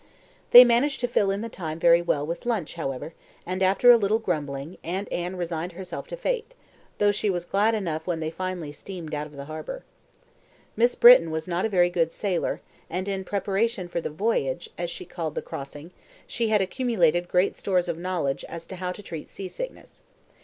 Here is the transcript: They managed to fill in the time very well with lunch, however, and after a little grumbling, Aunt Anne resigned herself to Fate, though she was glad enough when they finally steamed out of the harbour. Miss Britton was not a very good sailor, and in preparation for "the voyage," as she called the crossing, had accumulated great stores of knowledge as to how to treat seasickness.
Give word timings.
They 0.49 0.65
managed 0.65 0.99
to 1.01 1.07
fill 1.07 1.29
in 1.29 1.41
the 1.41 1.47
time 1.47 1.77
very 1.77 2.01
well 2.01 2.25
with 2.25 2.47
lunch, 2.47 2.73
however, 2.73 3.13
and 3.45 3.61
after 3.61 3.91
a 3.91 3.97
little 3.97 4.17
grumbling, 4.17 4.79
Aunt 4.83 5.07
Anne 5.11 5.35
resigned 5.35 5.73
herself 5.73 6.07
to 6.07 6.17
Fate, 6.17 6.55
though 6.97 7.11
she 7.11 7.29
was 7.29 7.45
glad 7.45 7.75
enough 7.75 8.07
when 8.07 8.19
they 8.19 8.31
finally 8.31 8.71
steamed 8.71 9.13
out 9.13 9.27
of 9.27 9.35
the 9.35 9.45
harbour. 9.45 9.83
Miss 10.75 10.95
Britton 10.95 11.29
was 11.29 11.47
not 11.47 11.65
a 11.65 11.69
very 11.69 11.91
good 11.91 12.11
sailor, 12.11 12.61
and 12.89 13.07
in 13.07 13.23
preparation 13.23 13.87
for 13.87 14.01
"the 14.01 14.09
voyage," 14.09 14.71
as 14.75 14.89
she 14.89 15.05
called 15.05 15.35
the 15.35 15.41
crossing, 15.43 15.91
had 16.49 16.61
accumulated 16.63 17.27
great 17.27 17.55
stores 17.55 17.87
of 17.87 17.95
knowledge 17.99 18.43
as 18.49 18.65
to 18.65 18.77
how 18.77 18.91
to 18.91 19.03
treat 19.03 19.29
seasickness. 19.29 20.01